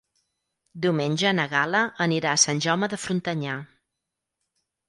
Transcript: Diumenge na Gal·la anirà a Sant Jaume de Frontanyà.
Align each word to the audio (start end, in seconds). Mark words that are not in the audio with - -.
Diumenge 0.85 1.33
na 1.39 1.45
Gal·la 1.51 1.81
anirà 2.07 2.31
a 2.31 2.41
Sant 2.45 2.65
Jaume 2.67 2.91
de 2.95 2.99
Frontanyà. 3.05 3.59